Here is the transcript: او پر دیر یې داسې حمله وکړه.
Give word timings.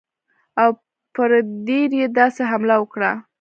او 0.61 0.69
پر 1.13 1.31
دیر 1.65 1.91
یې 1.99 2.07
داسې 2.19 2.41
حمله 2.51 2.75
وکړه. 2.79 3.11